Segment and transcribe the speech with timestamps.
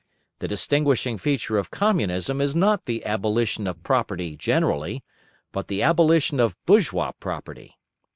[0.39, 5.03] The distinguishing feature of Communism is not the abolition of property generally,
[5.51, 7.77] but the abolition of bourgeois property.